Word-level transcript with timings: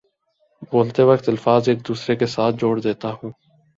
بولتے 0.71 1.03
وقت 1.03 1.29
الفاظ 1.29 1.69
ایک 1.69 1.87
دوسرے 1.87 2.15
کے 2.15 2.25
ساتھ 2.27 2.55
جوڑ 2.55 2.79
دیتا 2.79 3.11
ہوں 3.13 3.31